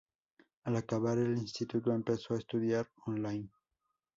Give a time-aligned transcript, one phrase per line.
[0.63, 3.51] Al acabar el instituto empezó a estudiar on-line.